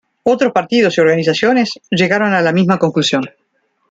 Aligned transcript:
Otros 0.23 0.51
partidos 0.51 0.97
y 0.97 1.01
organizaciones 1.01 1.79
llegaron 1.91 2.33
a 2.33 2.41
la 2.41 2.51
misma 2.51 2.79
conclusión. 2.79 3.29